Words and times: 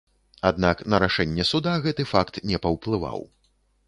Аднак 0.49 0.79
на 0.93 0.99
рашэнне 1.03 1.45
суда 1.49 1.73
гэты 1.83 2.05
факт 2.13 2.39
не 2.53 2.57
паўплываў. 2.65 3.21